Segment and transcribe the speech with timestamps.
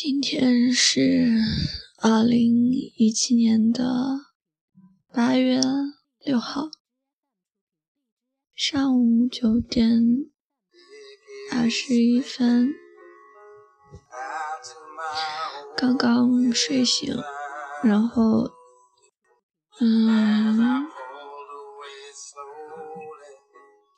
[0.00, 1.28] 今天是
[2.00, 3.82] 二零一七年的
[5.12, 5.60] 八月
[6.20, 6.68] 六号，
[8.54, 10.00] 上午九点
[11.50, 12.72] 二十一分，
[15.76, 17.12] 刚刚睡醒，
[17.82, 18.52] 然后，
[19.80, 20.86] 嗯，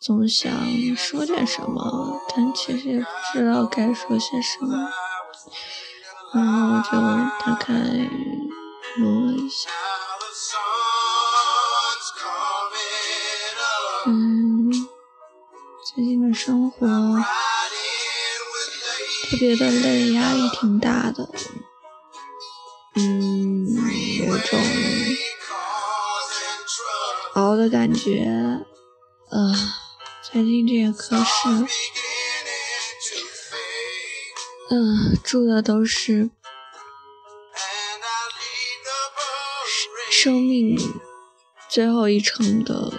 [0.00, 0.50] 总想
[0.96, 4.88] 说点什么，但其实也不知道该说些什么。
[6.32, 6.90] 然后我就
[7.44, 7.74] 打开
[8.96, 9.68] 录了一下，
[14.06, 14.70] 嗯，
[15.84, 16.86] 最近的生活
[19.28, 21.28] 特别的累，压力挺大的，
[22.94, 23.66] 嗯，
[24.26, 24.60] 有种
[27.34, 28.24] 熬的感觉，
[29.30, 29.52] 呃，
[30.22, 31.66] 最近这个科室。
[34.72, 36.30] 嗯，住的都是
[40.12, 40.78] 生命
[41.68, 42.92] 最后一程的，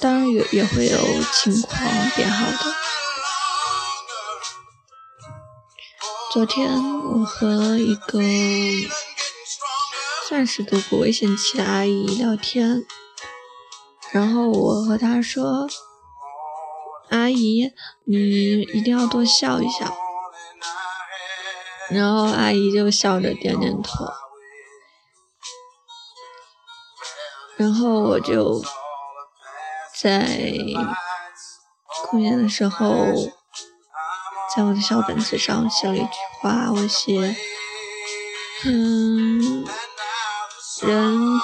[0.00, 0.98] 当然也也会有
[1.30, 1.78] 情况
[2.16, 2.74] 变好的。
[6.32, 8.20] 昨天我和一个
[10.26, 12.82] 算是度过危险期的阿姨聊天，
[14.10, 15.68] 然后我和她说
[17.10, 17.72] ：“阿姨，
[18.04, 19.94] 你一定要多笑一笑。”
[21.90, 24.06] 然后阿姨就笑着点点头，
[27.56, 28.64] 然后我就
[30.00, 30.26] 在
[32.06, 32.94] 空闲的时候，
[34.56, 36.08] 在我的小本子上写了一句
[36.40, 37.36] 话，我写：
[38.64, 39.64] 嗯，
[40.82, 41.40] 人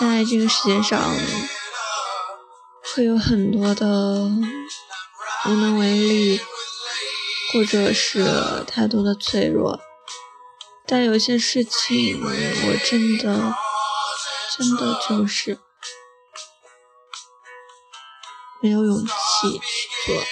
[0.00, 0.98] 在这个世界上
[2.94, 4.30] 会有很多的
[5.46, 6.40] 无能为力。
[7.54, 8.24] 或者是
[8.66, 9.80] 太多的脆弱，
[10.88, 13.54] 但有些事情我真的
[14.58, 15.56] 真的就是
[18.60, 19.06] 没有勇气
[19.52, 20.24] 去做。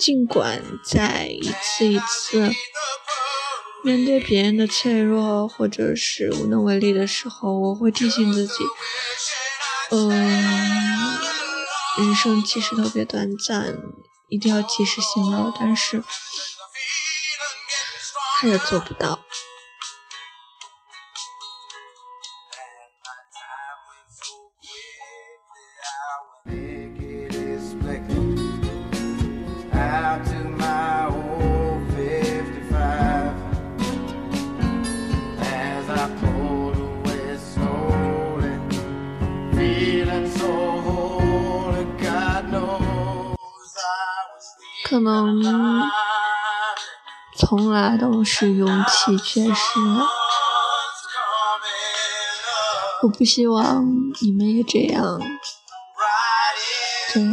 [0.00, 2.50] 尽管在一次一次
[3.82, 8.54] 面对别人的脆弱或者是无能为力的时候，我会提醒自己，
[9.90, 10.93] 嗯。
[11.96, 13.78] 人生其实特别短暂，
[14.28, 16.02] 一定要及时行乐，但是
[18.40, 19.20] 他也做不到。
[44.94, 45.42] 可能
[47.36, 49.80] 从来都是勇气缺失，
[53.02, 53.84] 我不希望
[54.22, 55.20] 你们也这样。
[57.12, 57.24] 对，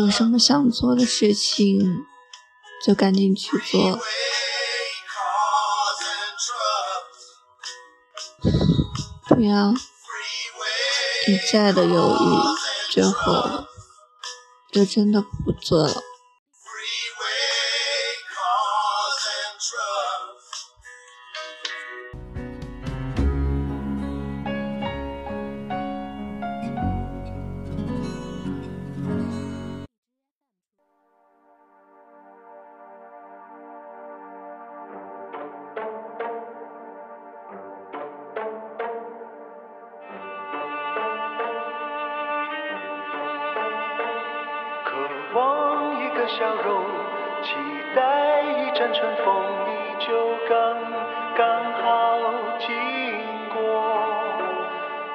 [0.00, 2.06] 有什么想做的事情
[2.86, 3.98] 就赶紧去做，
[9.34, 9.74] 不要
[11.26, 12.22] 一再的犹豫，
[12.92, 13.64] 最后。
[14.72, 16.11] 就真的不做了。
[46.38, 46.82] 笑容，
[47.42, 47.54] 期
[47.94, 49.26] 待一阵春风，
[49.66, 49.70] 你
[50.06, 50.08] 就
[50.48, 50.56] 刚
[51.36, 52.18] 刚好
[52.58, 52.68] 经
[53.52, 53.56] 过。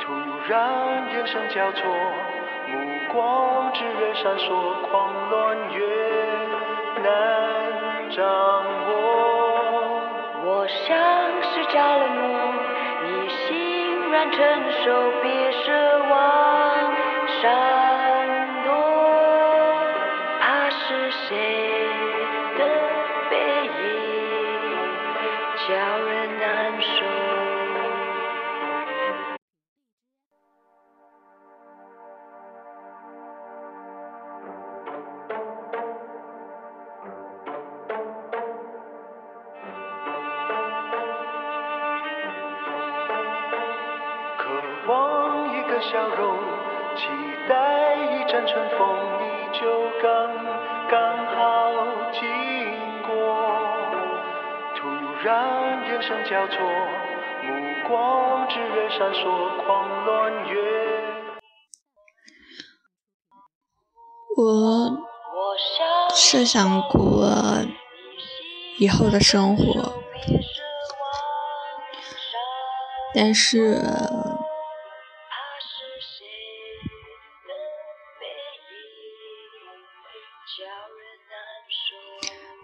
[0.00, 0.12] 突
[0.48, 0.54] 然
[1.12, 1.82] 眼神交错，
[2.68, 2.72] 目
[3.12, 4.46] 光炽热闪烁，
[4.88, 5.84] 狂乱越
[7.02, 7.04] 难
[8.10, 8.24] 掌
[8.88, 8.90] 握。
[10.44, 10.96] 我像
[11.42, 12.20] 是着了魔，
[13.04, 14.38] 你欣然承
[14.84, 15.66] 受，别奢
[16.08, 16.12] 望
[17.42, 18.39] 闪。
[21.30, 21.36] 谁
[22.58, 22.60] 的
[23.30, 23.70] 背影
[25.68, 25.68] 叫
[25.98, 26.10] 人
[26.40, 26.88] 难受？
[44.36, 44.42] 渴
[44.88, 46.36] 望一个笑容，
[46.96, 47.06] 期
[47.48, 48.80] 待一阵春风，
[49.20, 49.24] 你
[49.60, 49.60] 就
[50.02, 50.29] 刚刚。
[56.10, 56.56] 然眼神交错，
[57.44, 57.48] 目
[57.88, 60.60] 光炽热闪烁，狂乱越。
[64.36, 64.90] 我
[66.14, 67.28] 设想过
[68.78, 69.92] 以后的生活，
[73.14, 73.80] 但是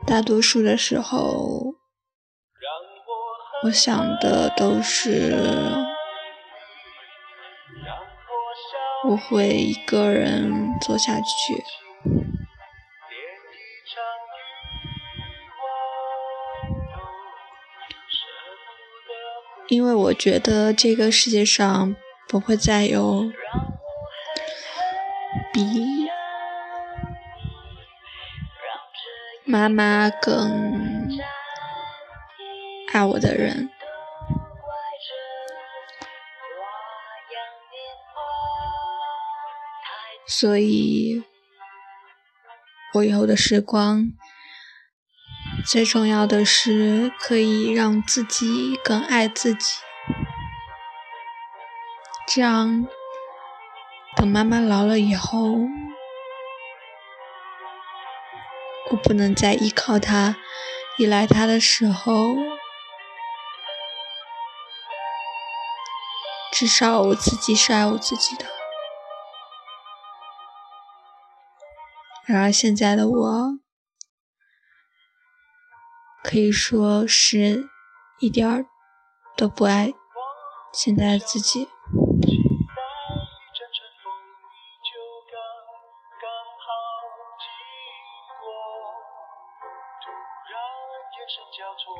[0.06, 1.65] 大多数的时候，
[3.64, 5.35] 我想的都是
[9.08, 11.64] 我会一个人做下去。
[19.69, 21.97] 因为我觉得这个世界上
[22.29, 23.32] 不会再有
[25.52, 26.06] 比
[29.44, 31.09] 妈妈更
[32.96, 33.69] 爱我的人，
[40.26, 41.22] 所以
[42.94, 44.12] 我以后的时光。
[45.66, 49.76] 最重要的是，可以让自己更爱自己。
[52.26, 52.87] 这样，
[54.16, 55.52] 等妈妈老了以后，
[58.90, 60.37] 我不能再依靠她、
[60.96, 62.34] 依赖她的时候，
[66.58, 68.47] 至少我自己是爱我自己的。
[72.25, 73.58] 然而，现在的我。
[76.25, 77.69] 可以说是
[78.20, 78.64] 一点儿
[79.37, 79.93] 都不爱
[80.73, 81.69] 现在的自己。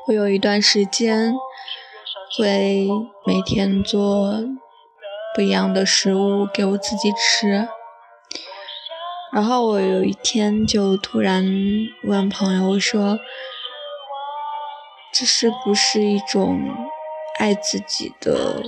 [0.07, 1.35] 我有一段时间
[2.37, 2.87] 会
[3.25, 4.31] 每天做
[5.33, 7.67] 不一样的食物给我自己吃，
[9.33, 11.43] 然后我有一天就突然
[12.03, 13.17] 问朋友说。
[15.13, 16.59] 这是不是一种
[17.39, 18.61] 爱自己的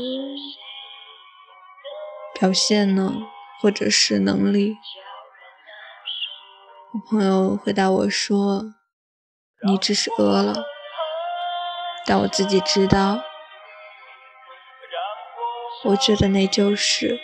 [2.39, 3.13] 表现呢？
[3.61, 4.75] 或者是能力？
[6.93, 8.73] 我朋友回答我说
[9.67, 10.63] ：“你只是饿了。”
[12.07, 13.21] 但我自己知道，
[15.85, 17.19] 我觉得那就是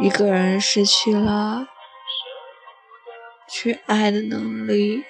[0.00, 1.66] 一个人失去了。
[3.50, 5.02] 去爱的能力，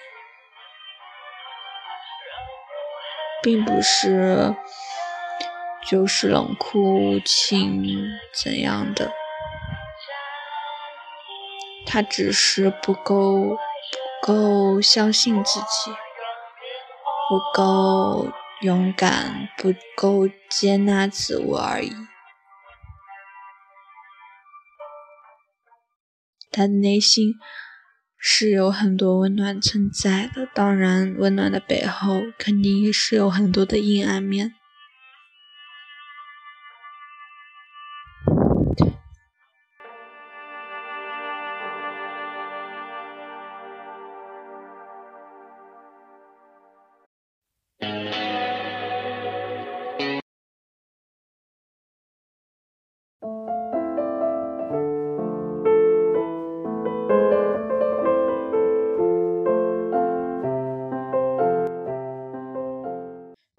[3.42, 4.54] 并不是
[5.84, 7.98] 就是冷酷无情
[8.32, 9.12] 怎样的，
[11.84, 13.58] 他只是不够不
[14.22, 15.92] 够相信自己，
[17.28, 18.32] 不够
[18.62, 21.92] 勇敢，不够接纳自我而已。
[26.50, 27.34] 他的内心。
[28.20, 34.54] 是有很多温暖存在的，当然，温暖的背后肯定也是有很多的阴暗面。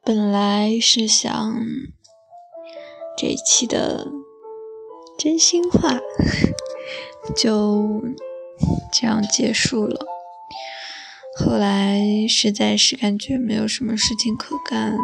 [0.09, 1.55] 本来是想
[3.15, 4.07] 这一期的
[5.19, 5.99] 真心话
[7.35, 8.01] 就
[8.91, 10.03] 这样结束了，
[11.37, 14.97] 后来实在是感觉没有什么事情可干，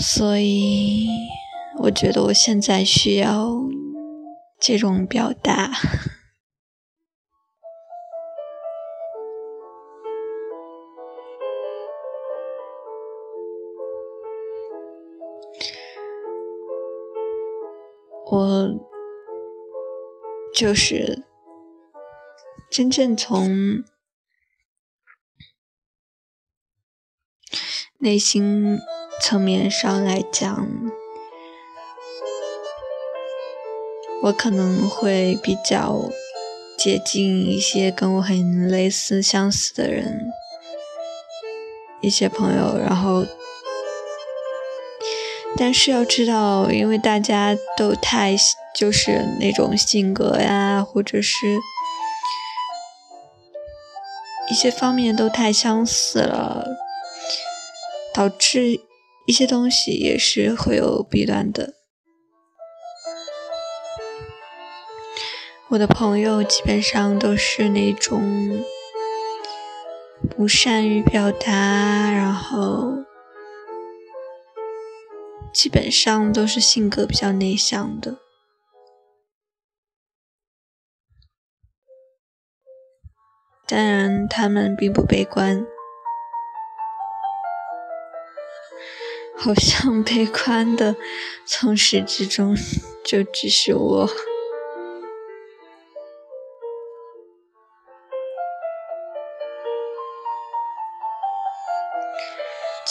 [0.00, 1.06] 所以
[1.78, 3.52] 我觉得我现在需要
[4.58, 5.70] 这种表达。
[18.34, 18.66] 我
[20.54, 21.22] 就是
[22.70, 23.84] 真正从
[27.98, 28.78] 内心
[29.20, 30.66] 层面上来讲，
[34.22, 36.08] 我可能会比较
[36.78, 40.32] 接近一些跟我很类似、相似的人，
[42.00, 43.26] 一些朋友，然后
[45.56, 48.34] 但是要知道，因为大家都太
[48.74, 51.58] 就是那种性格呀，或者是
[54.50, 56.66] 一些方面都太相似了，
[58.12, 58.80] 导致
[59.26, 61.74] 一些东西也是会有弊端的。
[65.68, 68.64] 我的朋友基本上都是那种
[70.28, 73.04] 不善于表达，然后。
[75.52, 78.18] 基本上都是性格比较内向的，
[83.66, 85.64] 当然他们并不悲观，
[89.36, 90.96] 好像悲观的
[91.46, 92.56] 从始至终
[93.04, 94.08] 就只是我。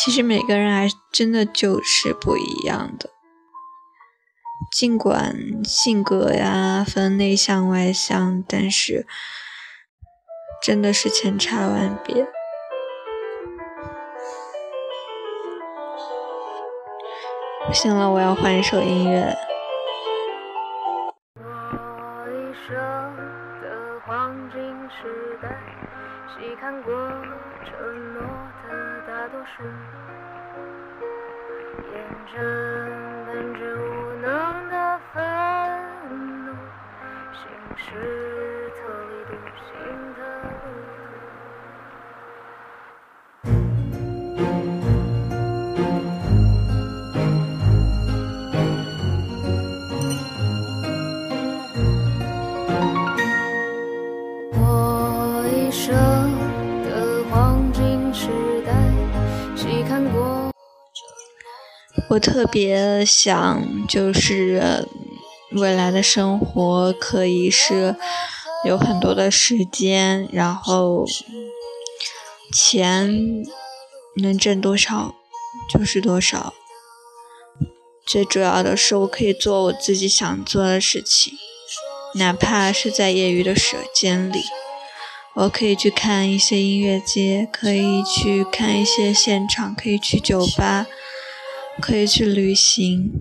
[0.03, 3.12] 其实每个人还真的就是不一样的，
[4.72, 9.05] 尽管性格呀分内向外向，但是
[10.63, 12.25] 真的是千差万别。
[17.67, 19.38] 不行了，我要换一首音乐。
[54.53, 55.95] 我一生
[56.83, 58.27] 的黄金时
[58.65, 58.71] 代，
[59.55, 60.51] 细看过。
[62.09, 64.85] 我特别想，就是
[65.53, 67.96] 未来的生活可以是
[68.65, 71.05] 有很多的时间，然后
[72.53, 73.43] 钱
[74.15, 75.15] 能挣多少
[75.70, 76.53] 就是多少。
[78.05, 81.34] 最主要的是，我可以做我自己想做的事情，
[82.15, 84.41] 哪怕是在业余的时间里，
[85.36, 90.88] 我可以去看一些音乐节，可以去看一些现场，可以去酒吧。
[91.79, 93.13] 可以去旅行，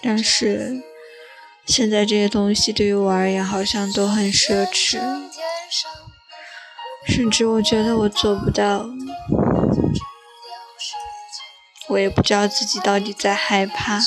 [0.00, 0.80] 但是
[1.66, 4.98] 现在这些东西对于我而言好像都很奢侈，
[7.06, 8.86] 甚至我觉得我做不到。
[11.88, 14.00] 我也不知道自己到底在害怕，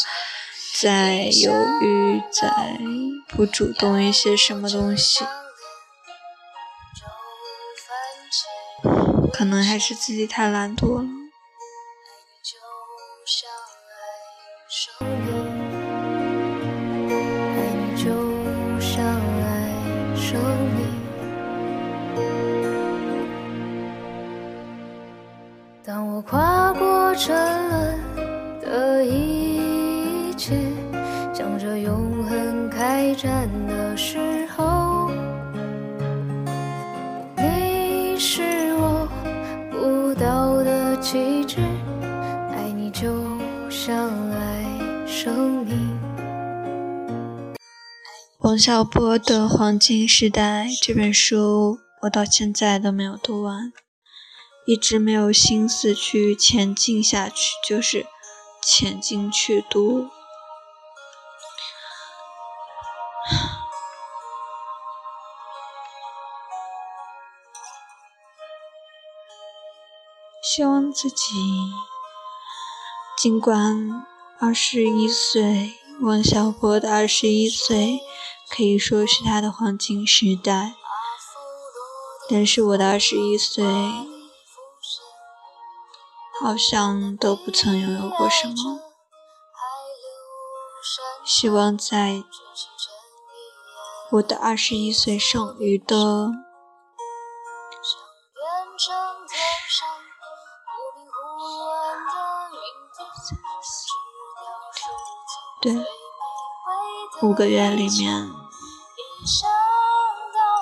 [0.82, 1.52] 在犹
[1.82, 2.78] 豫，在
[3.28, 5.26] 不主动一些什么东西，
[9.32, 11.19] 可能还是自己太懒惰了。
[48.50, 53.72] 王小波的《黄金时代》这本书，我到现在都没有读完。
[54.66, 58.08] 一直没有心思去前进下去，就是
[58.64, 60.08] 前进去读。
[70.42, 71.36] 希望自己，
[73.16, 74.04] 尽管
[74.40, 78.00] 二十一岁，王小波的二十一岁
[78.50, 80.76] 可以说是他的黄金时代，
[82.30, 83.64] 但是我的二十一岁。
[86.42, 88.80] 好像都不曾拥有过什么。
[91.26, 92.24] 希望在
[94.12, 96.32] 我的二十一岁剩余的，
[105.62, 105.76] 对，
[107.22, 108.32] 五个月里面，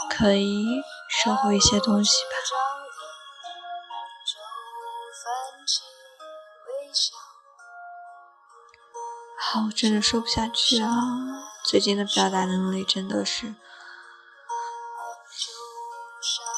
[0.09, 2.29] 可以收获一些东西吧。
[9.39, 10.89] 好，我真的说不下去了。
[11.63, 13.55] 最近的表达能力真的是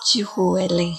[0.03, 0.95] 几乎为零。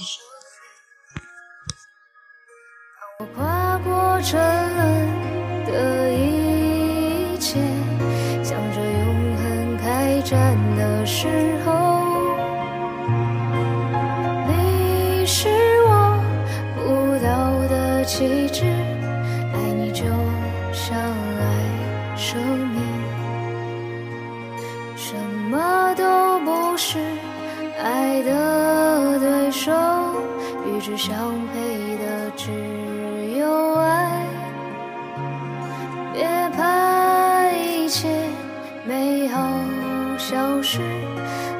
[10.76, 11.28] 的时
[11.64, 11.70] 候，
[14.46, 15.48] 你是
[15.86, 16.18] 我
[16.74, 16.80] 不
[17.24, 17.28] 到
[17.68, 18.64] 的气质，
[19.52, 20.04] 爱你就
[20.72, 21.44] 像爱
[22.16, 22.38] 生
[22.68, 22.82] 命，
[24.96, 25.14] 什
[25.50, 26.98] 么都不是
[27.82, 29.72] 爱的对手，
[30.66, 31.29] 与之相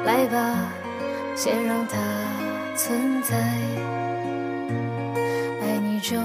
[0.05, 0.71] 来吧，
[1.35, 1.97] 先让它
[2.75, 3.37] 存在。
[5.61, 6.17] 爱你就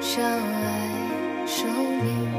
[0.00, 0.88] 像爱
[1.46, 1.68] 生
[2.02, 2.30] 命，